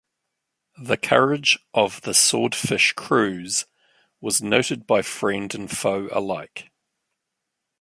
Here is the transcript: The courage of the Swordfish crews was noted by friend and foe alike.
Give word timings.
The 0.81 0.97
courage 0.97 1.59
of 1.75 2.01
the 2.01 2.15
Swordfish 2.15 2.93
crews 2.93 3.67
was 4.19 4.41
noted 4.41 4.87
by 4.87 5.03
friend 5.03 5.53
and 5.53 5.69
foe 5.69 6.09
alike. 6.11 6.71